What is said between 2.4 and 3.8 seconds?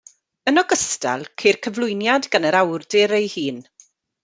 yr awdur ei hun.